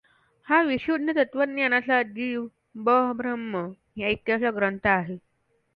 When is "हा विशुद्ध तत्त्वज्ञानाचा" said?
0.47-2.01